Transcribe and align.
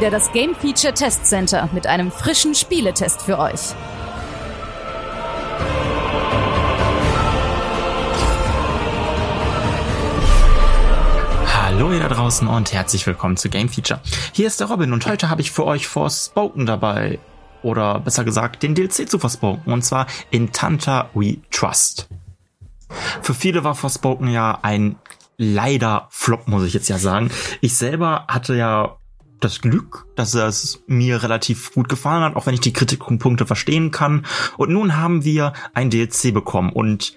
Wieder 0.00 0.10
das 0.10 0.32
Game 0.32 0.54
Feature 0.54 0.94
Test 0.94 1.26
Center 1.26 1.68
mit 1.74 1.86
einem 1.86 2.10
frischen 2.10 2.54
Spieletest 2.54 3.20
für 3.20 3.38
euch. 3.38 3.74
Hallo 11.44 11.92
ihr 11.92 12.00
da 12.00 12.08
draußen 12.08 12.48
und 12.48 12.72
herzlich 12.72 13.06
willkommen 13.06 13.36
zu 13.36 13.50
Game 13.50 13.68
Feature. 13.68 14.00
Hier 14.32 14.46
ist 14.46 14.60
der 14.60 14.68
Robin 14.68 14.94
und 14.94 15.04
heute 15.04 15.28
habe 15.28 15.42
ich 15.42 15.50
für 15.50 15.66
euch 15.66 15.86
Forspoken 15.86 16.64
dabei. 16.64 17.18
Oder 17.62 18.00
besser 18.00 18.24
gesagt, 18.24 18.62
den 18.62 18.74
DLC 18.74 19.06
zu 19.06 19.18
Forspoken. 19.18 19.70
Und 19.70 19.82
zwar 19.82 20.06
in 20.30 20.50
Tanta 20.50 21.10
We 21.12 21.42
Trust. 21.50 22.08
Für 23.20 23.34
viele 23.34 23.64
war 23.64 23.74
Forspoken 23.74 24.28
ja 24.28 24.60
ein 24.62 24.96
leider 25.36 26.06
Flop, 26.08 26.48
muss 26.48 26.64
ich 26.64 26.72
jetzt 26.72 26.88
ja 26.88 26.96
sagen. 26.96 27.30
Ich 27.60 27.76
selber 27.76 28.24
hatte 28.28 28.54
ja 28.54 28.96
das 29.40 29.60
Glück, 29.60 30.06
dass 30.16 30.34
es 30.34 30.82
mir 30.86 31.22
relativ 31.22 31.72
gut 31.72 31.88
gefallen 31.88 32.22
hat, 32.22 32.36
auch 32.36 32.46
wenn 32.46 32.54
ich 32.54 32.60
die 32.60 32.72
Kritikpunkte 32.72 33.46
verstehen 33.46 33.90
kann. 33.90 34.26
Und 34.56 34.70
nun 34.70 34.96
haben 34.96 35.24
wir 35.24 35.52
ein 35.74 35.90
DLC 35.90 36.32
bekommen 36.32 36.70
und 36.72 37.14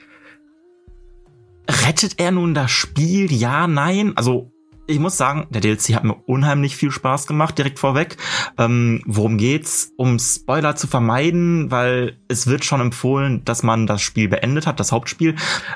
rettet 1.70 2.20
er 2.20 2.32
nun 2.32 2.54
das 2.54 2.72
Spiel? 2.72 3.32
Ja, 3.32 3.68
nein. 3.68 4.14
Also 4.16 4.53
ich 4.86 5.00
muss 5.00 5.18
sagen, 5.18 5.48
der 5.50 5.62
DLC 5.62 5.96
hat 5.96 6.04
mir 6.04 6.16
unheimlich 6.26 6.76
viel 6.76 6.92
Spaß 6.92 7.28
gemacht, 7.28 7.58
direkt 7.58 7.80
vorweg. 7.80 8.18
Ähm, 8.58 9.02
worum 9.06 9.38
geht's? 9.38 9.94
Um 9.96 10.20
Spoiler 10.20 10.76
zu 10.76 10.88
vermeiden, 10.88 11.72
weil 11.72 12.18
es 12.28 12.48
wird 12.48 12.66
schon 12.66 12.82
empfohlen, 12.82 13.46
dass 13.46 13.64
man 13.64 13.88
das 13.88 14.02
Spiel 14.02 14.28
beendet 14.28 14.68
hat, 14.68 14.80
das 14.80 14.92
Hauptspiel. 14.92 15.36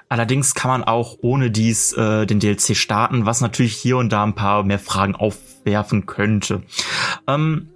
Allerdings 0.09 0.55
kann 0.55 0.71
man 0.71 0.83
auch 0.83 1.17
ohne 1.21 1.51
dies 1.51 1.93
äh, 1.93 2.25
den 2.25 2.39
DLC 2.39 2.75
starten, 2.75 3.25
was 3.25 3.39
natürlich 3.39 3.75
hier 3.75 3.97
und 3.97 4.11
da 4.11 4.23
ein 4.23 4.35
paar 4.35 4.63
mehr 4.63 4.79
Fragen 4.79 5.15
aufwerfen 5.15 6.05
könnte. 6.05 6.63
Ähm, 7.27 7.69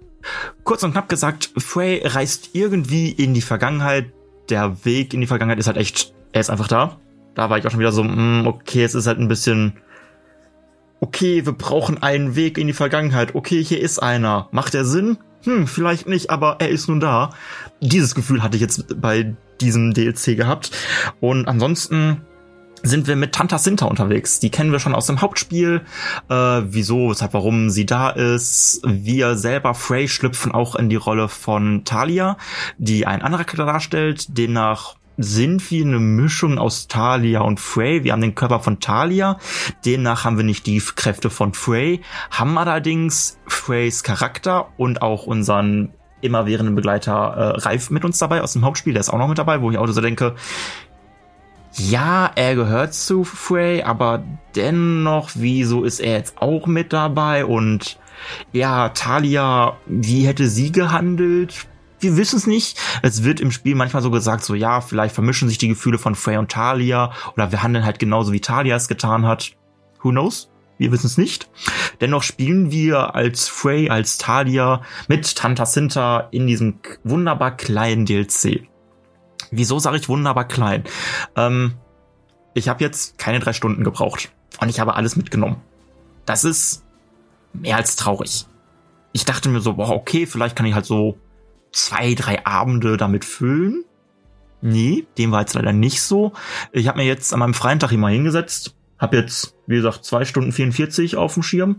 kurz 0.64 0.82
und 0.82 0.92
knapp 0.92 1.08
gesagt, 1.08 1.50
Frey 1.56 2.02
reist 2.04 2.50
irgendwie 2.52 3.10
in 3.10 3.32
die 3.32 3.40
Vergangenheit. 3.40 4.12
Der 4.50 4.84
Weg 4.84 5.14
in 5.14 5.20
die 5.20 5.26
Vergangenheit 5.26 5.58
ist 5.58 5.66
halt 5.66 5.78
echt, 5.78 6.12
er 6.32 6.40
ist 6.42 6.50
einfach 6.50 6.68
da. 6.68 6.98
Da 7.34 7.48
war 7.48 7.56
ich 7.56 7.66
auch 7.66 7.70
schon 7.70 7.80
wieder 7.80 7.92
so, 7.92 8.04
mh, 8.04 8.46
okay, 8.46 8.84
es 8.84 8.94
ist 8.94 9.06
halt 9.06 9.18
ein 9.18 9.28
bisschen 9.28 9.74
okay, 11.02 11.44
wir 11.44 11.52
brauchen 11.52 12.00
einen 12.00 12.36
Weg 12.36 12.56
in 12.56 12.68
die 12.68 12.72
Vergangenheit. 12.72 13.34
Okay, 13.34 13.62
hier 13.62 13.80
ist 13.80 13.98
einer. 13.98 14.48
Macht 14.52 14.72
der 14.72 14.84
Sinn? 14.84 15.18
Hm, 15.42 15.66
vielleicht 15.66 16.08
nicht, 16.08 16.30
aber 16.30 16.56
er 16.60 16.68
ist 16.68 16.88
nun 16.88 17.00
da. 17.00 17.30
Dieses 17.80 18.14
Gefühl 18.14 18.42
hatte 18.42 18.56
ich 18.56 18.62
jetzt 18.62 19.00
bei 19.00 19.34
diesem 19.60 19.92
DLC 19.92 20.36
gehabt. 20.36 20.70
Und 21.20 21.48
ansonsten 21.48 22.22
sind 22.84 23.08
wir 23.08 23.16
mit 23.16 23.32
Tanta 23.32 23.58
Sinta 23.58 23.86
unterwegs. 23.86 24.38
Die 24.38 24.50
kennen 24.50 24.70
wir 24.70 24.78
schon 24.78 24.94
aus 24.94 25.06
dem 25.06 25.20
Hauptspiel. 25.20 25.82
Äh, 26.28 26.34
wieso, 26.34 27.10
weshalb, 27.10 27.34
warum 27.34 27.70
sie 27.70 27.84
da 27.84 28.10
ist. 28.10 28.80
Wir 28.86 29.36
selber, 29.36 29.74
Frey, 29.74 30.06
schlüpfen 30.06 30.52
auch 30.52 30.76
in 30.76 30.88
die 30.88 30.96
Rolle 30.96 31.28
von 31.28 31.84
Talia, 31.84 32.36
die 32.78 33.06
ein 33.06 33.22
anderer 33.22 33.44
Charakter 33.44 33.66
darstellt, 33.66 34.38
demnach 34.38 34.94
sind 35.16 35.70
wir 35.70 35.84
eine 35.84 35.98
Mischung 35.98 36.58
aus 36.58 36.88
Talia 36.88 37.40
und 37.40 37.60
Frey. 37.60 38.04
Wir 38.04 38.12
haben 38.12 38.20
den 38.22 38.34
Körper 38.34 38.60
von 38.60 38.80
Talia, 38.80 39.38
demnach 39.84 40.24
haben 40.24 40.36
wir 40.36 40.44
nicht 40.44 40.66
die 40.66 40.80
Kräfte 40.80 41.30
von 41.30 41.54
Frey, 41.54 42.00
haben 42.30 42.58
allerdings 42.58 43.38
Freys 43.46 44.02
Charakter 44.02 44.68
und 44.76 45.02
auch 45.02 45.26
unseren 45.26 45.92
immerwährenden 46.20 46.74
Begleiter 46.74 47.12
äh, 47.12 47.60
Ralf 47.60 47.90
mit 47.90 48.04
uns 48.04 48.18
dabei 48.18 48.42
aus 48.42 48.52
dem 48.52 48.64
Hauptspiel, 48.64 48.92
der 48.92 49.00
ist 49.00 49.10
auch 49.10 49.18
noch 49.18 49.28
mit 49.28 49.38
dabei, 49.38 49.60
wo 49.60 49.70
ich 49.70 49.78
auch 49.78 49.86
so 49.88 50.00
denke, 50.00 50.36
ja, 51.74 52.30
er 52.34 52.54
gehört 52.54 52.94
zu 52.94 53.24
Frey, 53.24 53.82
aber 53.82 54.22
dennoch, 54.54 55.30
wieso 55.34 55.84
ist 55.84 56.00
er 56.00 56.12
jetzt 56.18 56.40
auch 56.40 56.66
mit 56.66 56.92
dabei? 56.92 57.46
Und 57.46 57.98
ja, 58.52 58.90
Talia, 58.90 59.76
wie 59.86 60.26
hätte 60.26 60.48
sie 60.48 60.70
gehandelt? 60.70 61.66
Wir 62.02 62.16
wissen 62.16 62.36
es 62.36 62.46
nicht. 62.46 62.78
Es 63.02 63.24
wird 63.24 63.40
im 63.40 63.50
Spiel 63.50 63.74
manchmal 63.74 64.02
so 64.02 64.10
gesagt, 64.10 64.44
so 64.44 64.54
ja, 64.54 64.80
vielleicht 64.80 65.14
vermischen 65.14 65.48
sich 65.48 65.58
die 65.58 65.68
Gefühle 65.68 65.98
von 65.98 66.14
Frey 66.14 66.36
und 66.36 66.50
Talia 66.50 67.12
oder 67.34 67.52
wir 67.52 67.62
handeln 67.62 67.84
halt 67.84 67.98
genauso 67.98 68.32
wie 68.32 68.40
Talia 68.40 68.76
es 68.76 68.88
getan 68.88 69.26
hat. 69.26 69.52
Who 70.02 70.10
knows? 70.10 70.50
Wir 70.78 70.90
wissen 70.90 71.06
es 71.06 71.16
nicht. 71.16 71.48
Dennoch 72.00 72.24
spielen 72.24 72.72
wir 72.72 73.14
als 73.14 73.48
Frey, 73.48 73.88
als 73.88 74.18
Talia 74.18 74.82
mit 75.06 75.36
Tanta 75.36 75.64
Sinta 75.64 76.28
in 76.32 76.46
diesem 76.46 76.80
wunderbar 77.04 77.56
kleinen 77.56 78.04
DLC. 78.04 78.66
Wieso 79.52 79.78
sage 79.78 79.98
ich 79.98 80.08
wunderbar 80.08 80.48
klein? 80.48 80.84
Ähm, 81.36 81.74
ich 82.54 82.68
habe 82.68 82.82
jetzt 82.82 83.18
keine 83.18 83.38
drei 83.38 83.52
Stunden 83.52 83.84
gebraucht 83.84 84.32
und 84.60 84.68
ich 84.68 84.80
habe 84.80 84.94
alles 84.94 85.14
mitgenommen. 85.14 85.60
Das 86.26 86.42
ist 86.42 86.84
mehr 87.52 87.76
als 87.76 87.96
traurig. 87.96 88.46
Ich 89.12 89.24
dachte 89.24 89.48
mir 89.48 89.60
so, 89.60 89.74
boah, 89.74 89.90
okay, 89.90 90.26
vielleicht 90.26 90.56
kann 90.56 90.66
ich 90.66 90.74
halt 90.74 90.86
so 90.86 91.18
zwei, 91.72 92.14
drei 92.14 92.44
Abende 92.46 92.96
damit 92.96 93.24
füllen. 93.24 93.84
Nee, 94.60 95.06
dem 95.18 95.32
war 95.32 95.40
jetzt 95.40 95.54
leider 95.54 95.72
nicht 95.72 96.02
so. 96.02 96.32
Ich 96.72 96.86
habe 96.86 96.98
mir 96.98 97.06
jetzt 97.06 97.32
an 97.32 97.40
meinem 97.40 97.54
freien 97.54 97.80
Tag 97.80 97.90
immer 97.90 98.08
hingesetzt, 98.08 98.76
habe 98.98 99.16
jetzt, 99.16 99.56
wie 99.66 99.76
gesagt, 99.76 100.04
zwei 100.04 100.24
Stunden 100.24 100.52
44 100.52 101.16
auf 101.16 101.34
dem 101.34 101.42
Schirm, 101.42 101.76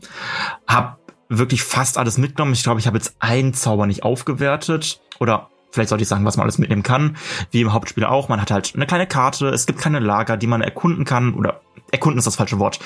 habe 0.68 0.98
wirklich 1.30 1.64
fast 1.64 1.98
alles 1.98 2.18
mitgenommen. 2.18 2.54
Ich 2.54 2.64
glaube, 2.64 2.82
ich 2.82 2.88
habe 2.88 2.98
jetzt 2.98 3.16
einen 3.20 3.54
Zauber 3.54 3.88
nicht 3.88 4.04
aufgewertet 4.04 5.02
oder 5.20 5.50
vielleicht 5.72 5.90
sollte 5.90 6.04
ich 6.04 6.08
sagen, 6.08 6.26
was 6.26 6.38
man 6.38 6.44
alles 6.44 6.58
mitnehmen 6.58 6.84
kann, 6.84 7.18
wie 7.52 7.62
im 7.62 7.74
Hauptspiel 7.74 8.04
auch. 8.04 8.30
Man 8.30 8.42
hat 8.42 8.52
halt 8.52 8.74
eine 8.76 8.86
kleine 8.86 9.08
Karte, 9.08 9.48
es 9.48 9.66
gibt 9.66 9.80
keine 9.80 10.00
Lager, 10.00 10.38
die 10.38 10.48
man 10.48 10.62
erkunden 10.62 11.06
kann 11.06 11.34
oder 11.34 11.62
erkunden 11.94 12.20
ist 12.20 12.26
das 12.26 12.36
falsche 12.36 12.60
Wort, 12.60 12.80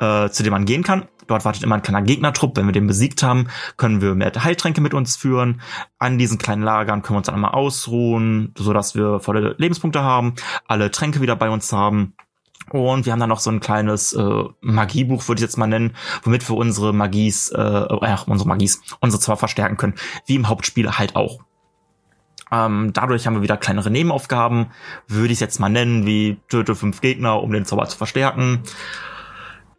äh, 0.00 0.30
zu 0.30 0.42
dem 0.42 0.52
man 0.52 0.64
gehen 0.64 0.82
kann. 0.82 1.08
Dort 1.26 1.44
wartet 1.44 1.62
immer 1.62 1.74
ein 1.74 1.82
kleiner 1.82 2.02
Gegnertrupp. 2.02 2.56
Wenn 2.56 2.66
wir 2.66 2.72
den 2.72 2.86
besiegt 2.86 3.22
haben, 3.22 3.48
können 3.76 4.00
wir 4.00 4.14
mehr 4.14 4.32
Heiltränke 4.32 4.80
mit 4.80 4.94
uns 4.94 5.16
führen. 5.16 5.60
An 5.98 6.18
diesen 6.18 6.38
kleinen 6.38 6.62
Lagern 6.62 7.02
können 7.02 7.16
wir 7.16 7.18
uns 7.18 7.26
dann 7.26 7.34
einmal 7.34 7.52
ausruhen, 7.52 8.54
so 8.56 8.72
dass 8.72 8.94
wir 8.94 9.20
volle 9.20 9.54
Lebenspunkte 9.58 10.02
haben, 10.02 10.34
alle 10.66 10.90
Tränke 10.90 11.20
wieder 11.20 11.36
bei 11.36 11.50
uns 11.50 11.72
haben. 11.72 12.14
Und 12.70 13.04
wir 13.04 13.12
haben 13.12 13.20
dann 13.20 13.28
noch 13.28 13.40
so 13.40 13.50
ein 13.50 13.60
kleines 13.60 14.12
äh, 14.12 14.44
Magiebuch, 14.60 15.26
würde 15.28 15.40
ich 15.40 15.42
jetzt 15.42 15.58
mal 15.58 15.66
nennen, 15.66 15.96
womit 16.22 16.48
wir 16.48 16.56
unsere 16.56 16.92
Magies, 16.92 17.48
äh, 17.48 17.60
äh, 17.60 18.16
unsere 18.26 18.48
Magies, 18.48 18.80
unsere 19.00 19.20
zwar 19.20 19.36
verstärken 19.36 19.76
können, 19.76 19.94
wie 20.26 20.36
im 20.36 20.48
Hauptspiel 20.48 20.90
halt 20.92 21.16
auch. 21.16 21.40
Ähm, 22.52 22.92
dadurch 22.92 23.26
haben 23.26 23.34
wir 23.34 23.42
wieder 23.42 23.56
kleinere 23.56 23.90
Nebenaufgaben, 23.90 24.66
würde 25.08 25.32
ich 25.32 25.38
es 25.38 25.40
jetzt 25.40 25.58
mal 25.58 25.70
nennen, 25.70 26.06
wie 26.06 26.38
töte 26.48 26.74
fünf 26.74 27.00
Gegner, 27.00 27.42
um 27.42 27.50
den 27.50 27.64
Zauber 27.64 27.88
zu 27.88 27.96
verstärken. 27.96 28.62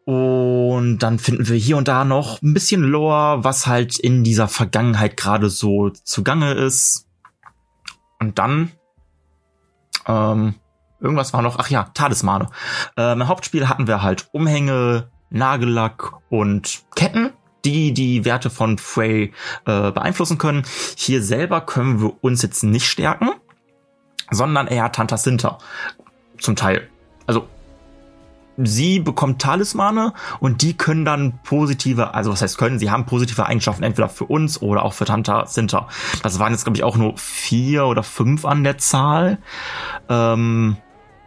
Und 0.05 0.99
dann 0.99 1.19
finden 1.19 1.47
wir 1.47 1.55
hier 1.55 1.77
und 1.77 1.87
da 1.87 2.03
noch 2.03 2.41
ein 2.41 2.53
bisschen 2.53 2.81
Lore, 2.81 3.43
was 3.43 3.67
halt 3.67 3.99
in 3.99 4.23
dieser 4.23 4.47
Vergangenheit 4.47 5.15
gerade 5.15 5.49
so 5.49 5.91
zugange 5.91 6.53
ist. 6.53 7.07
Und 8.19 8.39
dann, 8.39 8.71
ähm, 10.07 10.55
irgendwas 10.99 11.31
war 11.31 11.41
noch, 11.41 11.59
ach 11.59 11.69
ja, 11.69 11.83
Talismane. 11.93 12.49
Ähm, 12.97 13.21
Im 13.21 13.27
Hauptspiel 13.27 13.69
hatten 13.69 13.87
wir 13.87 14.01
halt 14.01 14.27
Umhänge, 14.31 15.09
Nagellack 15.29 16.13
und 16.29 16.83
Ketten 16.95 17.31
die 17.65 17.93
die 17.93 18.25
Werte 18.25 18.49
von 18.49 18.77
Frey 18.77 19.33
äh, 19.65 19.91
beeinflussen 19.91 20.37
können. 20.37 20.63
Hier 20.97 21.21
selber 21.21 21.61
können 21.61 22.01
wir 22.01 22.23
uns 22.23 22.41
jetzt 22.41 22.63
nicht 22.63 22.85
stärken, 22.85 23.29
sondern 24.31 24.67
eher 24.67 24.91
Tanta 24.91 25.17
Sinta 25.17 25.57
zum 26.39 26.55
Teil. 26.55 26.89
Also 27.25 27.47
sie 28.57 28.99
bekommt 28.99 29.41
Talismane 29.41 30.13
und 30.39 30.61
die 30.61 30.75
können 30.75 31.05
dann 31.05 31.39
positive, 31.43 32.13
also 32.13 32.31
was 32.31 32.41
heißt 32.41 32.57
können, 32.57 32.79
sie 32.79 32.91
haben 32.91 33.05
positive 33.05 33.45
Eigenschaften 33.45 33.83
entweder 33.83 34.09
für 34.09 34.25
uns 34.25 34.61
oder 34.61 34.83
auch 34.83 34.93
für 34.93 35.05
Tanta 35.05 35.45
Sinta. 35.45 35.87
Das 36.21 36.39
waren 36.39 36.51
jetzt 36.51 36.65
glaube 36.65 36.77
ich 36.77 36.83
auch 36.83 36.97
nur 36.97 37.17
vier 37.17 37.85
oder 37.85 38.03
fünf 38.03 38.45
an 38.45 38.63
der 38.63 38.77
Zahl. 38.77 39.39
Ähm, 40.09 40.77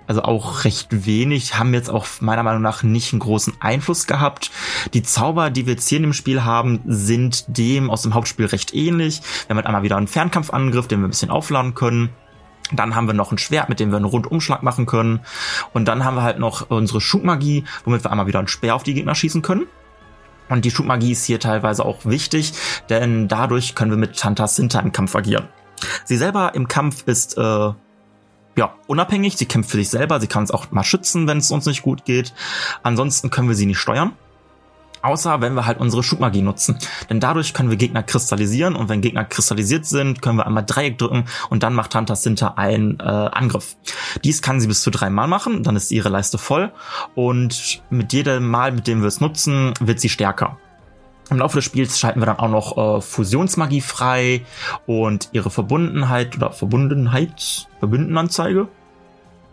also 0.06 0.22
auch 0.22 0.64
recht 0.64 1.06
wenig, 1.06 1.58
haben 1.58 1.74
jetzt 1.74 1.90
auch 1.90 2.06
meiner 2.20 2.42
Meinung 2.42 2.62
nach 2.62 2.82
nicht 2.82 3.12
einen 3.12 3.20
großen 3.20 3.54
Einfluss 3.60 4.06
gehabt. 4.06 4.50
Die 4.94 5.02
Zauber, 5.02 5.50
die 5.50 5.66
wir 5.66 5.74
jetzt 5.74 5.88
hier 5.88 5.96
in 5.96 6.04
dem 6.04 6.12
Spiel 6.12 6.44
haben, 6.44 6.80
sind 6.86 7.44
dem 7.48 7.90
aus 7.90 8.02
dem 8.02 8.14
Hauptspiel 8.14 8.46
recht 8.46 8.74
ähnlich. 8.74 9.20
Wir 9.20 9.50
haben 9.50 9.56
halt 9.56 9.66
einmal 9.66 9.82
wieder 9.82 9.96
einen 9.96 10.08
Fernkampfangriff, 10.08 10.88
den 10.88 11.00
wir 11.00 11.08
ein 11.08 11.10
bisschen 11.10 11.30
aufladen 11.30 11.74
können. 11.74 12.10
Dann 12.72 12.96
haben 12.96 13.06
wir 13.06 13.14
noch 13.14 13.30
ein 13.30 13.38
Schwert, 13.38 13.68
mit 13.68 13.78
dem 13.78 13.90
wir 13.90 13.96
einen 13.96 14.06
Rundumschlag 14.06 14.62
machen 14.62 14.86
können. 14.86 15.20
Und 15.72 15.86
dann 15.86 16.04
haben 16.04 16.16
wir 16.16 16.22
halt 16.22 16.38
noch 16.38 16.68
unsere 16.70 17.00
Schubmagie, 17.00 17.64
womit 17.84 18.04
wir 18.04 18.10
einmal 18.10 18.26
wieder 18.26 18.40
einen 18.40 18.48
Speer 18.48 18.74
auf 18.74 18.82
die 18.82 18.94
Gegner 18.94 19.14
schießen 19.14 19.42
können. 19.42 19.66
Und 20.48 20.64
die 20.64 20.70
Schubmagie 20.70 21.12
ist 21.12 21.24
hier 21.24 21.40
teilweise 21.40 21.84
auch 21.84 22.04
wichtig, 22.04 22.52
denn 22.88 23.28
dadurch 23.28 23.74
können 23.74 23.90
wir 23.90 23.98
mit 23.98 24.18
Tanta 24.18 24.46
Sinta 24.46 24.80
im 24.80 24.92
Kampf 24.92 25.14
agieren. 25.16 25.48
Sie 26.04 26.16
selber 26.16 26.54
im 26.54 26.68
Kampf 26.68 27.02
ist 27.06 27.36
äh, 27.36 27.72
ja 28.56 28.74
unabhängig, 28.86 29.36
sie 29.36 29.46
kämpft 29.46 29.70
für 29.70 29.76
sich 29.76 29.90
selber, 29.90 30.20
sie 30.20 30.26
kann 30.26 30.42
uns 30.42 30.50
auch 30.50 30.70
mal 30.70 30.84
schützen, 30.84 31.26
wenn 31.26 31.38
es 31.38 31.50
uns 31.50 31.66
nicht 31.66 31.82
gut 31.82 32.04
geht. 32.04 32.34
Ansonsten 32.82 33.30
können 33.30 33.48
wir 33.48 33.54
sie 33.54 33.66
nicht 33.66 33.78
steuern. 33.78 34.12
Außer 35.02 35.40
wenn 35.40 35.54
wir 35.54 35.66
halt 35.66 35.78
unsere 35.78 36.02
Schubmagie 36.02 36.42
nutzen. 36.42 36.78
Denn 37.08 37.20
dadurch 37.20 37.54
können 37.54 37.70
wir 37.70 37.76
Gegner 37.76 38.02
kristallisieren 38.02 38.74
und 38.74 38.88
wenn 38.88 39.02
Gegner 39.02 39.24
kristallisiert 39.24 39.86
sind, 39.86 40.20
können 40.20 40.38
wir 40.38 40.46
einmal 40.46 40.64
Dreieck 40.66 40.98
drücken 40.98 41.26
und 41.48 41.62
dann 41.62 41.74
macht 41.74 41.92
Tanta 41.92 42.16
Sinta 42.16 42.54
einen 42.56 42.98
äh, 42.98 43.04
Angriff. 43.04 43.76
Dies 44.24 44.42
kann 44.42 44.60
sie 44.60 44.66
bis 44.66 44.82
zu 44.82 44.90
drei 44.90 45.10
Mal 45.10 45.28
machen, 45.28 45.62
dann 45.62 45.76
ist 45.76 45.92
ihre 45.92 46.08
Leiste 46.08 46.38
voll 46.38 46.72
und 47.14 47.82
mit 47.88 48.12
jedem 48.12 48.48
Mal, 48.48 48.72
mit 48.72 48.88
dem 48.88 49.02
wir 49.02 49.08
es 49.08 49.20
nutzen, 49.20 49.74
wird 49.80 50.00
sie 50.00 50.08
stärker. 50.08 50.58
Im 51.30 51.38
Laufe 51.38 51.56
des 51.56 51.64
Spiels 51.64 51.98
schalten 51.98 52.20
wir 52.20 52.26
dann 52.26 52.38
auch 52.38 52.48
noch 52.48 52.98
äh, 52.98 53.00
Fusionsmagie 53.00 53.80
frei 53.80 54.44
und 54.86 55.28
ihre 55.32 55.50
Verbundenheit 55.50 56.36
oder 56.36 56.52
Verbundenheit, 56.52 57.68
Verbündenanzeige 57.80 58.68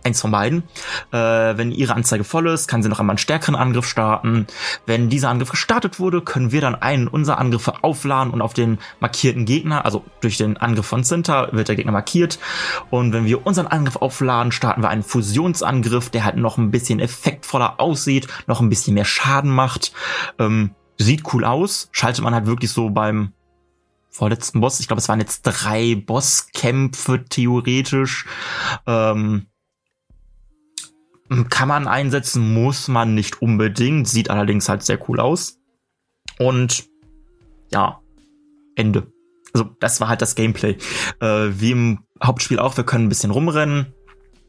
eins 0.03 0.21
von 0.21 0.31
beiden. 0.31 0.63
Äh, 1.11 1.17
wenn 1.17 1.71
ihre 1.71 1.95
Anzeige 1.95 2.23
voll 2.23 2.47
ist, 2.47 2.67
kann 2.67 2.83
sie 2.83 2.89
noch 2.89 2.99
einmal 2.99 3.13
einen 3.13 3.19
stärkeren 3.19 3.55
Angriff 3.55 3.87
starten. 3.87 4.47
Wenn 4.85 5.09
dieser 5.09 5.29
Angriff 5.29 5.49
gestartet 5.49 5.99
wurde, 5.99 6.21
können 6.21 6.51
wir 6.51 6.61
dann 6.61 6.75
einen 6.75 7.07
unserer 7.07 7.37
Angriffe 7.37 7.83
aufladen 7.83 8.33
und 8.33 8.41
auf 8.41 8.53
den 8.53 8.79
markierten 8.99 9.45
Gegner, 9.45 9.85
also 9.85 10.03
durch 10.21 10.37
den 10.37 10.57
Angriff 10.57 10.85
von 10.85 11.03
Cinta, 11.03 11.49
wird 11.51 11.67
der 11.67 11.75
Gegner 11.75 11.91
markiert. 11.91 12.39
Und 12.89 13.13
wenn 13.13 13.25
wir 13.25 13.45
unseren 13.45 13.67
Angriff 13.67 13.95
aufladen, 13.97 14.51
starten 14.51 14.81
wir 14.81 14.89
einen 14.89 15.03
Fusionsangriff, 15.03 16.09
der 16.09 16.25
halt 16.25 16.37
noch 16.37 16.57
ein 16.57 16.71
bisschen 16.71 16.99
effektvoller 16.99 17.79
aussieht, 17.79 18.27
noch 18.47 18.61
ein 18.61 18.69
bisschen 18.69 18.93
mehr 18.93 19.05
Schaden 19.05 19.51
macht. 19.51 19.93
Ähm, 20.39 20.71
sieht 21.03 21.33
cool 21.33 21.45
aus, 21.45 21.89
schaltet 21.91 22.23
man 22.23 22.33
halt 22.33 22.45
wirklich 22.45 22.71
so 22.71 22.89
beim 22.89 23.33
vorletzten 24.09 24.61
Boss. 24.61 24.79
Ich 24.79 24.87
glaube, 24.87 24.99
es 24.99 25.09
waren 25.09 25.19
jetzt 25.19 25.41
drei 25.43 25.95
Bosskämpfe 25.95 27.25
theoretisch. 27.25 28.25
Ähm, 28.85 29.47
kann 31.49 31.67
man 31.67 31.87
einsetzen, 31.87 32.53
muss 32.53 32.87
man 32.87 33.15
nicht 33.15 33.41
unbedingt, 33.41 34.07
sieht 34.07 34.29
allerdings 34.29 34.69
halt 34.69 34.83
sehr 34.83 34.99
cool 35.09 35.19
aus. 35.19 35.59
Und 36.37 36.85
ja, 37.71 37.99
Ende. 38.75 39.07
Also 39.53 39.69
das 39.79 39.99
war 39.99 40.09
halt 40.09 40.21
das 40.21 40.35
Gameplay. 40.35 40.77
Äh, 41.19 41.49
wie 41.59 41.71
im 41.71 41.99
Hauptspiel 42.23 42.59
auch, 42.59 42.77
wir 42.77 42.83
können 42.83 43.05
ein 43.05 43.09
bisschen 43.09 43.31
rumrennen. 43.31 43.93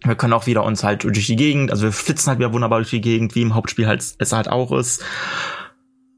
Wir 0.03 0.17
können 0.17 0.35
auch 0.35 0.47
wieder 0.47 0.65
uns 0.65 0.85
halt 0.85 1.05
durch 1.05 1.27
die 1.27 1.37
Gegend, 1.37 1.71
also 1.71 1.85
wir 1.85 1.93
flitzen 1.93 2.29
halt 2.29 2.39
wieder 2.39 2.53
wunderbar 2.53 2.81
durch 2.81 2.91
die 2.91 3.01
Gegend, 3.01 3.35
wie 3.35 3.41
im 3.41 3.55
Hauptspiel 3.55 3.87
halt 3.87 4.05
es 4.19 4.33
halt 4.33 4.49
auch 4.49 4.71
ist. 4.73 5.03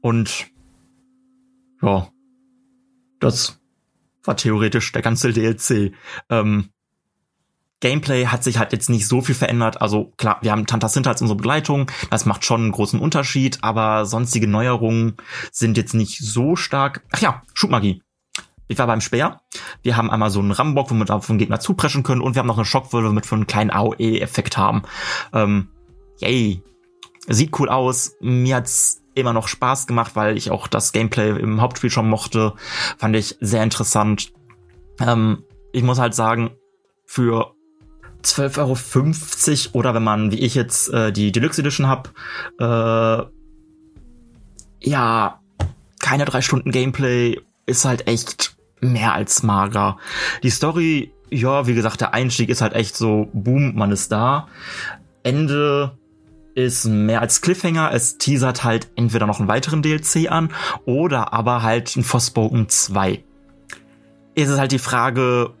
Und 0.07 0.47
ja, 1.81 2.07
das 3.19 3.59
war 4.23 4.37
theoretisch 4.37 4.93
der 4.93 5.01
ganze 5.01 5.33
DLC. 5.33 5.91
Ähm, 6.29 6.69
Gameplay 7.81 8.27
hat 8.27 8.41
sich 8.41 8.57
halt 8.57 8.71
jetzt 8.71 8.89
nicht 8.89 9.05
so 9.05 9.19
viel 9.19 9.35
verändert. 9.35 9.81
Also 9.81 10.13
klar, 10.15 10.37
wir 10.41 10.51
haben 10.53 10.65
Tanta 10.65 10.87
Sinta 10.87 11.09
als 11.09 11.21
unsere 11.21 11.35
Begleitung. 11.35 11.91
Das 12.09 12.25
macht 12.25 12.45
schon 12.45 12.61
einen 12.61 12.71
großen 12.71 13.01
Unterschied, 13.01 13.57
aber 13.63 14.05
sonstige 14.05 14.47
Neuerungen 14.47 15.17
sind 15.51 15.75
jetzt 15.75 15.93
nicht 15.93 16.19
so 16.19 16.55
stark. 16.55 17.03
Ach 17.11 17.19
ja, 17.19 17.41
Schubmagie. 17.53 18.01
Ich 18.69 18.77
war 18.77 18.87
beim 18.87 19.01
Speer. 19.01 19.41
Wir 19.83 19.97
haben 19.97 20.09
einmal 20.09 20.29
so 20.29 20.39
einen 20.39 20.51
Rambock, 20.51 20.89
womit 20.89 21.09
wir 21.09 21.15
auf 21.15 21.27
den 21.27 21.37
Gegner 21.37 21.59
zupreschen 21.59 22.03
können 22.03 22.21
und 22.21 22.33
wir 22.33 22.39
haben 22.39 22.47
noch 22.47 22.57
eine 22.57 22.63
Schockwürfe, 22.63 23.09
womit 23.09 23.29
wir 23.29 23.35
einen 23.35 23.47
kleinen 23.47 23.71
AOE-Effekt 23.71 24.57
haben. 24.57 24.83
Ähm, 25.33 25.67
yay. 26.21 26.63
Sieht 27.27 27.59
cool 27.59 27.67
aus. 27.67 28.13
Mir 28.21 28.55
hat's 28.55 29.01
immer 29.17 29.33
noch 29.33 29.47
Spaß 29.47 29.87
gemacht, 29.87 30.15
weil 30.15 30.37
ich 30.37 30.51
auch 30.51 30.67
das 30.67 30.91
Gameplay 30.91 31.29
im 31.39 31.61
Hauptspiel 31.61 31.89
schon 31.89 32.09
mochte. 32.09 32.53
Fand 32.97 33.15
ich 33.15 33.37
sehr 33.39 33.63
interessant. 33.63 34.31
Ähm, 34.99 35.43
ich 35.73 35.83
muss 35.83 35.99
halt 35.99 36.15
sagen, 36.15 36.51
für 37.05 37.53
12,50 38.23 39.67
Euro 39.67 39.79
oder 39.79 39.93
wenn 39.93 40.03
man, 40.03 40.31
wie 40.31 40.39
ich 40.39 40.55
jetzt, 40.55 40.89
äh, 40.89 41.11
die 41.11 41.31
Deluxe 41.31 41.61
Edition 41.61 41.87
hab, 41.87 42.13
äh, 42.59 43.23
ja, 44.81 45.39
keine 45.99 46.25
drei 46.25 46.41
Stunden 46.41 46.71
Gameplay 46.71 47.39
ist 47.65 47.85
halt 47.85 48.07
echt 48.07 48.55
mehr 48.79 49.13
als 49.13 49.43
mager. 49.43 49.97
Die 50.43 50.49
Story, 50.49 51.13
ja, 51.29 51.67
wie 51.67 51.73
gesagt, 51.73 52.01
der 52.01 52.13
Einstieg 52.13 52.49
ist 52.49 52.61
halt 52.61 52.73
echt 52.73 52.95
so, 52.95 53.29
boom, 53.33 53.75
man 53.75 53.91
ist 53.91 54.11
da. 54.11 54.47
Ende 55.23 55.97
ist 56.57 56.85
mehr 56.85 57.21
als 57.21 57.41
Cliffhanger. 57.41 57.91
Es 57.93 58.17
teasert 58.17 58.63
halt 58.63 58.89
entweder 58.95 59.27
noch 59.27 59.39
einen 59.39 59.47
weiteren 59.47 59.83
DLC 59.83 60.31
an 60.31 60.49
oder 60.85 61.31
aber 61.31 61.61
halt 61.61 61.95
ein 61.95 62.03
Forspoken 62.03 62.67
2. 62.67 63.23
Es 64.33 64.49
ist 64.49 64.57
halt 64.57 64.71
die 64.71 64.79
Frage, 64.79 65.53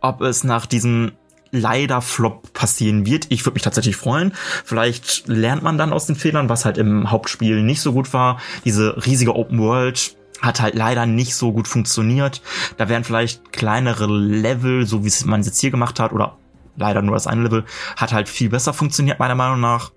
ob 0.00 0.20
es 0.20 0.44
nach 0.44 0.66
diesem 0.66 1.12
leider 1.50 2.00
Flop 2.00 2.52
passieren 2.52 3.06
wird. 3.06 3.26
Ich 3.30 3.44
würde 3.44 3.54
mich 3.54 3.64
tatsächlich 3.64 3.96
freuen. 3.96 4.32
Vielleicht 4.64 5.26
lernt 5.26 5.64
man 5.64 5.78
dann 5.78 5.92
aus 5.92 6.06
den 6.06 6.14
Fehlern, 6.14 6.48
was 6.48 6.64
halt 6.64 6.78
im 6.78 7.10
Hauptspiel 7.10 7.64
nicht 7.64 7.80
so 7.80 7.92
gut 7.92 8.12
war. 8.12 8.38
Diese 8.64 9.04
riesige 9.04 9.34
Open 9.34 9.58
World 9.58 10.16
hat 10.40 10.60
halt 10.60 10.76
leider 10.76 11.06
nicht 11.06 11.34
so 11.34 11.52
gut 11.52 11.66
funktioniert. 11.66 12.40
Da 12.76 12.88
wären 12.88 13.02
vielleicht 13.02 13.52
kleinere 13.52 14.06
Level, 14.06 14.86
so 14.86 15.04
wie 15.04 15.12
man 15.24 15.40
es 15.40 15.46
jetzt 15.46 15.60
hier 15.60 15.72
gemacht 15.72 15.98
hat, 15.98 16.12
oder 16.12 16.36
leider 16.76 17.02
nur 17.02 17.14
das 17.14 17.26
eine 17.26 17.42
Level, 17.42 17.64
hat 17.96 18.12
halt 18.12 18.28
viel 18.28 18.48
besser 18.48 18.72
funktioniert, 18.72 19.18
meiner 19.18 19.34
Meinung 19.34 19.58
nach. 19.58 19.90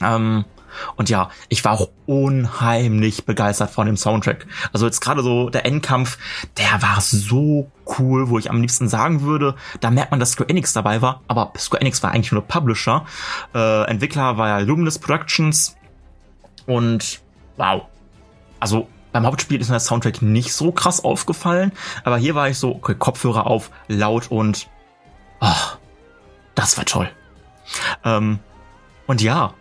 Ähm, 0.00 0.44
und 0.96 1.08
ja, 1.08 1.30
ich 1.48 1.64
war 1.64 1.72
auch 1.72 1.88
unheimlich 2.06 3.24
begeistert 3.24 3.70
von 3.70 3.86
dem 3.86 3.96
Soundtrack. 3.96 4.46
Also 4.72 4.86
jetzt 4.86 5.00
gerade 5.00 5.22
so 5.22 5.50
der 5.50 5.66
Endkampf, 5.66 6.18
der 6.56 6.82
war 6.82 7.00
so 7.00 7.70
cool, 7.98 8.28
wo 8.28 8.38
ich 8.38 8.50
am 8.50 8.60
liebsten 8.60 8.88
sagen 8.88 9.22
würde, 9.22 9.54
da 9.80 9.90
merkt 9.90 10.10
man, 10.10 10.20
dass 10.20 10.32
Square 10.32 10.50
Enix 10.50 10.72
dabei 10.72 11.02
war, 11.02 11.22
aber 11.28 11.52
Square 11.58 11.80
Enix 11.80 12.02
war 12.02 12.12
eigentlich 12.12 12.32
nur 12.32 12.42
Publisher. 12.42 13.06
Äh, 13.54 13.84
Entwickler 13.84 14.36
war 14.36 14.48
ja 14.48 14.58
Luminous 14.58 14.98
Productions 14.98 15.76
und 16.66 17.20
wow. 17.56 17.82
Also 18.60 18.88
beim 19.12 19.24
Hauptspiel 19.24 19.60
ist 19.60 19.68
mir 19.68 19.74
der 19.74 19.80
Soundtrack 19.80 20.22
nicht 20.22 20.52
so 20.52 20.70
krass 20.70 21.02
aufgefallen, 21.02 21.72
aber 22.04 22.18
hier 22.18 22.34
war 22.34 22.48
ich 22.48 22.58
so, 22.58 22.74
okay, 22.74 22.94
Kopfhörer 22.94 23.46
auf, 23.46 23.70
laut 23.88 24.30
und 24.30 24.68
oh, 25.40 25.76
das 26.54 26.76
war 26.76 26.84
toll. 26.84 27.10
Ähm, 28.04 28.38
und 29.06 29.22
ja, 29.22 29.54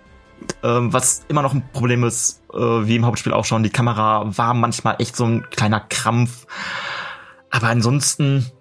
ähm, 0.63 0.93
was 0.93 1.25
immer 1.27 1.41
noch 1.41 1.53
ein 1.53 1.69
Problem 1.71 2.03
ist, 2.03 2.41
äh, 2.53 2.57
wie 2.57 2.95
im 2.95 3.05
Hauptspiel 3.05 3.33
auch 3.33 3.45
schon, 3.45 3.63
die 3.63 3.69
Kamera 3.69 4.25
war 4.37 4.53
manchmal 4.53 4.95
echt 4.99 5.15
so 5.15 5.25
ein 5.25 5.49
kleiner 5.49 5.79
Krampf. 5.79 6.45
Aber 7.49 7.67
ansonsten 7.67 8.51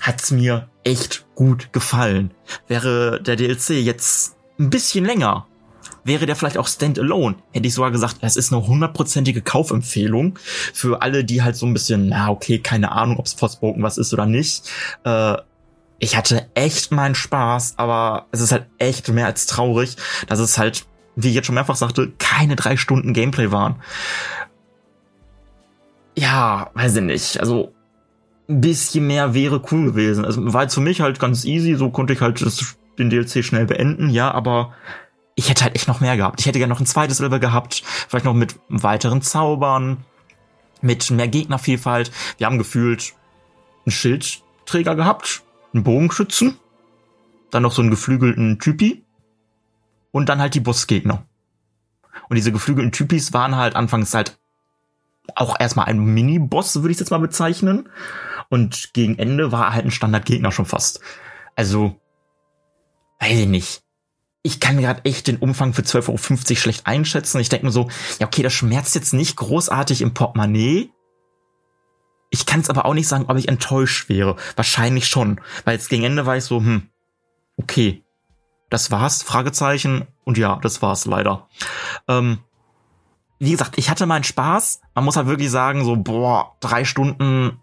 hat's 0.00 0.30
mir 0.30 0.68
echt 0.84 1.26
gut 1.34 1.72
gefallen. 1.72 2.32
Wäre 2.66 3.20
der 3.22 3.36
DLC 3.36 3.70
jetzt 3.70 4.36
ein 4.58 4.70
bisschen 4.70 5.04
länger, 5.04 5.46
wäre 6.04 6.26
der 6.26 6.36
vielleicht 6.36 6.58
auch 6.58 6.68
Standalone. 6.68 7.36
Hätte 7.52 7.66
ich 7.66 7.74
sogar 7.74 7.90
gesagt, 7.90 8.16
es 8.22 8.36
ist 8.36 8.52
eine 8.52 8.66
hundertprozentige 8.66 9.42
Kaufempfehlung 9.42 10.38
für 10.72 11.02
alle, 11.02 11.24
die 11.24 11.42
halt 11.42 11.56
so 11.56 11.66
ein 11.66 11.72
bisschen, 11.72 12.08
na 12.08 12.30
okay, 12.30 12.58
keine 12.58 12.92
Ahnung, 12.92 13.18
ob's 13.18 13.34
Forspoken 13.34 13.82
was 13.82 13.98
ist 13.98 14.12
oder 14.12 14.26
nicht. 14.26 14.70
Äh, 15.04 15.36
ich 15.98 16.16
hatte 16.16 16.48
echt 16.54 16.92
meinen 16.92 17.14
Spaß, 17.14 17.74
aber 17.76 18.26
es 18.32 18.40
ist 18.40 18.52
halt 18.52 18.66
echt 18.78 19.08
mehr 19.08 19.26
als 19.26 19.46
traurig, 19.46 19.96
dass 20.28 20.38
es 20.38 20.56
halt 20.56 20.86
wie 21.16 21.28
ich 21.28 21.34
jetzt 21.34 21.46
schon 21.46 21.54
mehrfach 21.54 21.76
sagte, 21.76 22.12
keine 22.18 22.56
drei 22.56 22.76
Stunden 22.76 23.12
Gameplay 23.12 23.50
waren. 23.50 23.76
Ja, 26.16 26.70
weiß 26.74 26.96
ich 26.96 27.02
nicht. 27.02 27.40
Also 27.40 27.72
ein 28.48 28.60
bisschen 28.60 29.06
mehr 29.06 29.32
wäre 29.34 29.62
cool 29.70 29.86
gewesen. 29.86 30.24
Also 30.24 30.52
war 30.52 30.62
jetzt 30.62 30.74
für 30.74 30.80
mich 30.80 31.00
halt 31.00 31.20
ganz 31.20 31.44
easy, 31.44 31.74
so 31.76 31.90
konnte 31.90 32.12
ich 32.12 32.20
halt 32.20 32.44
das, 32.44 32.76
den 32.98 33.10
DLC 33.10 33.44
schnell 33.44 33.66
beenden, 33.66 34.10
ja, 34.10 34.30
aber 34.30 34.74
ich 35.36 35.48
hätte 35.48 35.64
halt 35.64 35.76
echt 35.76 35.88
noch 35.88 36.00
mehr 36.00 36.16
gehabt. 36.16 36.40
Ich 36.40 36.46
hätte 36.46 36.58
gerne 36.58 36.72
noch 36.72 36.80
ein 36.80 36.86
zweites 36.86 37.20
Level 37.20 37.40
gehabt, 37.40 37.82
vielleicht 38.08 38.24
noch 38.24 38.34
mit 38.34 38.56
weiteren 38.68 39.22
Zaubern, 39.22 40.04
mit 40.82 41.10
mehr 41.10 41.28
Gegnervielfalt. 41.28 42.10
Wir 42.38 42.46
haben 42.46 42.58
gefühlt 42.58 43.14
einen 43.86 43.92
Schildträger 43.92 44.96
gehabt, 44.96 45.42
einen 45.72 45.84
Bogenschützen, 45.84 46.56
dann 47.50 47.62
noch 47.62 47.72
so 47.72 47.82
einen 47.82 47.90
geflügelten 47.90 48.58
Typi 48.58 49.04
und 50.12 50.28
dann 50.28 50.40
halt 50.40 50.54
die 50.54 50.60
Bossgegner. 50.60 51.26
Und 52.28 52.36
diese 52.36 52.52
geflügelten 52.52 52.92
Typis 52.92 53.32
waren 53.32 53.56
halt 53.56 53.76
anfangs 53.76 54.14
halt 54.14 54.38
auch 55.34 55.58
erstmal 55.58 55.86
ein 55.86 55.98
Mini-Boss, 55.98 56.76
würde 56.76 56.92
ich 56.92 56.98
jetzt 56.98 57.10
mal 57.10 57.18
bezeichnen. 57.18 57.88
Und 58.48 58.92
gegen 58.94 59.18
Ende 59.18 59.52
war 59.52 59.72
halt 59.72 59.84
ein 59.84 59.90
Standardgegner 59.90 60.50
schon 60.52 60.66
fast. 60.66 61.00
Also, 61.54 62.00
weiß 63.20 63.40
ich 63.40 63.48
nicht. 63.48 63.82
Ich 64.42 64.58
kann 64.58 64.80
gerade 64.80 65.04
echt 65.04 65.26
den 65.26 65.36
Umfang 65.36 65.74
für 65.74 65.82
12,50 65.82 66.08
Euro 66.08 66.56
schlecht 66.56 66.86
einschätzen. 66.86 67.40
Ich 67.40 67.48
denke 67.48 67.66
mir 67.66 67.72
so, 67.72 67.90
ja, 68.18 68.26
okay, 68.26 68.42
das 68.42 68.54
schmerzt 68.54 68.94
jetzt 68.94 69.12
nicht 69.12 69.36
großartig 69.36 70.00
im 70.02 70.14
Portemonnaie. 70.14 70.90
ich 72.30 72.46
kann 72.46 72.60
es 72.60 72.70
aber 72.70 72.86
auch 72.86 72.94
nicht 72.94 73.08
sagen, 73.08 73.26
ob 73.28 73.36
ich 73.36 73.48
enttäuscht 73.48 74.08
wäre. 74.08 74.36
Wahrscheinlich 74.56 75.08
schon, 75.08 75.40
weil 75.64 75.74
jetzt 75.74 75.90
gegen 75.90 76.04
Ende 76.04 76.26
war 76.26 76.36
ich 76.36 76.44
so, 76.44 76.58
hm, 76.58 76.88
okay, 77.56 78.02
das 78.70 78.90
war's, 78.90 79.22
Fragezeichen. 79.22 80.06
Und 80.24 80.38
ja, 80.38 80.58
das 80.62 80.80
war's 80.80 81.04
leider. 81.04 81.48
Ähm, 82.08 82.38
wie 83.38 83.50
gesagt, 83.50 83.78
ich 83.78 83.90
hatte 83.90 84.06
meinen 84.06 84.24
Spaß. 84.24 84.80
Man 84.94 85.04
muss 85.04 85.16
halt 85.16 85.26
wirklich 85.26 85.50
sagen, 85.50 85.84
so, 85.84 85.96
boah, 85.96 86.56
drei 86.60 86.84
Stunden 86.84 87.58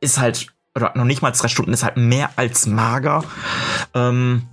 ist 0.00 0.18
halt, 0.18 0.48
oder 0.74 0.92
noch 0.94 1.04
nicht 1.04 1.22
mal 1.22 1.30
drei 1.30 1.48
Stunden 1.48 1.72
ist 1.72 1.84
halt 1.84 1.96
mehr 1.96 2.30
als 2.36 2.66
mager. 2.66 3.24
Ähm, 3.94 4.46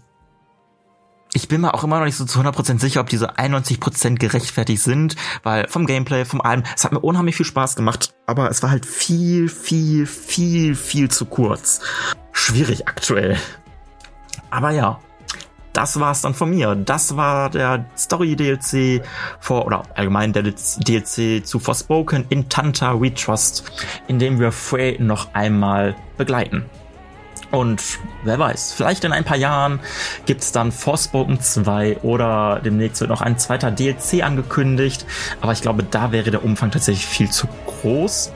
ich 1.34 1.48
bin 1.48 1.62
mir 1.62 1.74
auch 1.74 1.84
immer 1.84 2.00
noch 2.00 2.06
nicht 2.06 2.18
so 2.18 2.26
zu 2.26 2.40
100% 2.40 2.80
sicher, 2.80 3.02
ob 3.02 3.10
diese 3.10 3.38
91% 3.38 4.16
gerechtfertigt 4.16 4.82
sind, 4.82 5.16
weil 5.44 5.68
vom 5.68 5.86
Gameplay, 5.86 6.26
vom 6.26 6.42
allem, 6.42 6.64
es 6.76 6.84
hat 6.84 6.92
mir 6.92 7.00
unheimlich 7.00 7.36
viel 7.36 7.46
Spaß 7.46 7.76
gemacht, 7.76 8.14
aber 8.26 8.50
es 8.50 8.64
war 8.64 8.72
halt 8.72 8.86
viel, 8.86 9.48
viel, 9.48 10.06
viel, 10.06 10.76
viel 10.76 11.10
zu 11.10 11.26
kurz. 11.26 11.82
Schwierig 12.32 12.88
aktuell. 12.88 13.38
Aber 14.50 14.72
ja, 14.72 15.00
das 15.74 16.00
war's 16.00 16.22
dann 16.22 16.34
von 16.34 16.50
mir. 16.50 16.76
Das 16.76 17.16
war 17.16 17.50
der 17.50 17.86
Story-DLC 17.98 19.04
vor, 19.40 19.66
oder 19.66 19.84
allgemein 19.96 20.34
der 20.34 20.44
DLC 20.44 21.46
zu 21.46 21.60
Forspoken 21.60 22.26
in 22.30 22.50
Tanta 22.50 23.00
We 23.00 23.14
Trust, 23.14 23.64
in 24.08 24.20
dem 24.20 24.40
wir 24.40 24.52
Frey 24.52 24.98
noch 25.00 25.34
einmal 25.34 25.96
begleiten. 26.18 26.66
Und 27.52 28.00
wer 28.24 28.38
weiß, 28.38 28.74
vielleicht 28.74 29.04
in 29.04 29.12
ein 29.12 29.24
paar 29.24 29.38
Jahren 29.38 29.80
gibt's 30.26 30.52
dann 30.52 30.72
Forspoken 30.72 31.42
2 31.42 31.98
oder 32.04 32.62
demnächst 32.64 33.02
wird 33.02 33.10
noch 33.10 33.22
ein 33.22 33.40
zweiter 33.40 33.72
DLC 33.72 34.24
angekündigt. 34.24 35.06
Aber 35.42 35.52
ich 35.52 35.62
glaube, 35.62 35.84
da 35.84 36.12
wäre 36.12 36.30
der 36.30 36.44
Umfang 36.44 36.70
tatsächlich 36.70 37.08
viel 37.08 37.30
zu 37.32 37.48
groß. 37.66 38.32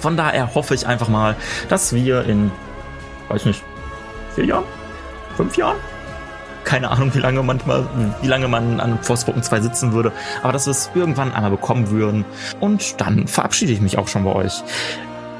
Von 0.00 0.16
daher 0.18 0.54
hoffe 0.54 0.74
ich 0.74 0.86
einfach 0.86 1.08
mal, 1.08 1.36
dass 1.70 1.94
wir 1.94 2.24
in, 2.24 2.52
weiß 3.28 3.46
nicht, 3.46 3.62
vier 4.34 4.44
Jahren? 4.44 4.64
Fünf 5.36 5.56
Jahren? 5.56 5.76
Keine 6.66 6.90
Ahnung, 6.90 7.14
wie 7.14 7.20
lange 7.20 7.44
manchmal, 7.44 7.86
wie 8.22 8.26
lange 8.26 8.48
man 8.48 8.80
an 8.80 8.98
Forspoken 9.00 9.40
2 9.40 9.60
sitzen 9.60 9.92
würde, 9.92 10.10
aber 10.42 10.52
dass 10.52 10.66
wir 10.66 10.72
es 10.72 10.90
irgendwann 10.96 11.32
einmal 11.32 11.52
bekommen 11.52 11.90
würden. 11.90 12.24
Und 12.58 13.00
dann 13.00 13.28
verabschiede 13.28 13.72
ich 13.72 13.80
mich 13.80 13.98
auch 13.98 14.08
schon 14.08 14.24
bei 14.24 14.32
euch. 14.32 14.64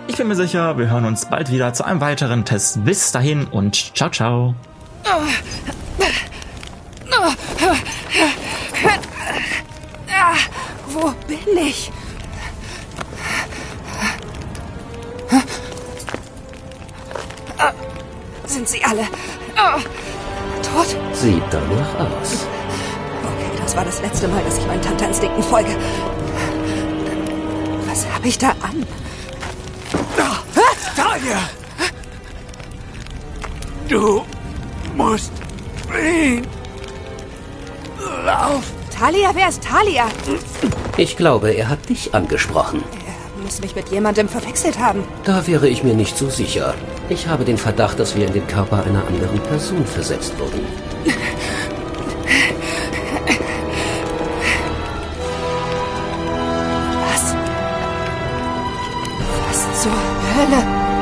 Ich 0.07 0.17
bin 0.17 0.29
mir 0.29 0.37
sicher, 0.37 0.79
wir 0.79 0.89
hören 0.89 1.05
uns 1.05 1.27
bald 1.27 1.51
wieder 1.51 1.73
zu 1.75 1.85
einem 1.85 2.01
weiteren 2.01 2.45
Test. 2.45 2.85
Bis 2.85 3.11
dahin 3.11 3.45
und 3.47 3.97
ciao, 3.97 4.09
ciao. 4.09 4.55
Wo 10.89 11.13
bin 11.27 11.59
ich? 11.61 11.91
Sieht 21.27 21.43
danach 21.51 21.99
aus. 21.99 22.47
Okay, 23.25 23.61
das 23.61 23.75
war 23.75 23.85
das 23.85 24.01
letzte 24.01 24.29
Mal, 24.29 24.45
dass 24.45 24.59
ich 24.59 24.67
meinen 24.69 24.81
Tanta-Instinkten 24.81 25.43
folge. 25.43 25.77
Was 27.89 28.07
habe 28.15 28.29
ich 28.29 28.39
da 28.39 28.51
an? 28.51 28.87
Talia! 30.95 31.39
Du 33.89 34.25
musst 34.95 35.33
fliehen. 35.91 36.47
Lauf! 38.25 38.63
Talia, 38.97 39.31
wer 39.35 39.49
ist 39.49 39.65
Talia? 39.65 40.07
Ich 40.97 41.17
glaube, 41.17 41.51
er 41.51 41.69
hat 41.69 41.89
dich 41.89 42.15
angesprochen. 42.15 42.85
Er 43.05 43.43
muss 43.43 43.61
mich 43.61 43.75
mit 43.75 43.89
jemandem 43.89 44.29
verwechselt 44.29 44.79
haben. 44.79 45.03
Da 45.25 45.45
wäre 45.49 45.67
ich 45.67 45.83
mir 45.83 45.95
nicht 45.95 46.17
so 46.17 46.31
sicher. 46.31 46.75
Ich 47.09 47.27
habe 47.27 47.45
den 47.45 47.59
Verdacht, 47.59 47.99
dass 47.99 48.15
wir 48.15 48.29
in 48.29 48.33
den 48.33 48.47
Körper 48.47 48.85
einer 48.85 49.05
anderen 49.09 49.41
Person 49.41 49.85
versetzt 49.85 50.39
wurden. 50.39 50.96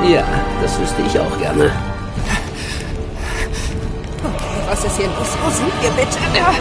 Ja, 0.06 0.22
das 0.60 0.78
wüsste 0.78 1.00
ich 1.00 1.18
auch 1.18 1.38
gerne. 1.38 1.70
Okay, 4.22 4.60
was 4.68 4.84
ist 4.84 4.96
hier 4.98 5.06
los? 5.06 5.28
Wo 5.42 5.50
sind 5.50 5.72
wir 5.80 5.90
bitte? 5.92 6.18
Ja. 6.36 6.52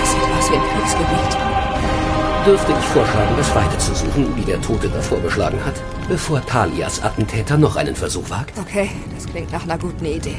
Das 0.00 0.10
sieht 0.10 0.22
aus 0.36 0.50
wie 0.50 0.56
ein 0.56 0.62
Kriegsgebiet. 0.74 1.36
Dürfte 2.44 2.72
ich 2.72 2.84
vorschlagen, 2.86 3.36
das 3.36 3.54
weiterzusuchen, 3.54 4.36
wie 4.36 4.42
der 4.42 4.60
Tote 4.60 4.88
davor 4.88 5.18
beschlagen 5.20 5.64
hat, 5.64 5.74
bevor 6.08 6.44
Talias 6.44 7.00
Attentäter 7.04 7.56
noch 7.56 7.76
einen 7.76 7.94
Versuch 7.94 8.28
wagt? 8.30 8.58
Okay, 8.58 8.90
das 9.14 9.26
klingt 9.26 9.52
nach 9.52 9.62
einer 9.62 9.78
guten 9.78 10.04
Idee. 10.04 10.38